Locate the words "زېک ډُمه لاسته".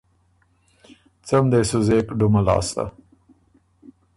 1.87-2.85